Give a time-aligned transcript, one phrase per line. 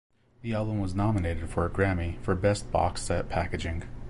[0.41, 3.83] The album was nominated for a Grammy for Best Boxed Set Packaging.